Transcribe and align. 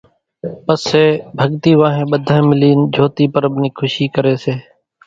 پسي 0.65 1.05
ڀڳتي 1.37 1.71
وانھين 1.79 2.05
ٻڌانئين 2.11 2.43
ملين 2.49 2.79
جھوتي 2.93 3.25
پرٻ 3.33 3.51
نِي 3.61 3.69
کُشي 3.77 4.05
ڪري 4.15 4.35
سي 4.43 4.53